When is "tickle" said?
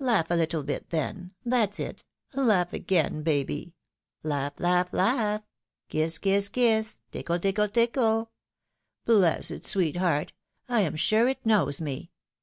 7.10-7.38, 7.38-7.68, 7.68-8.30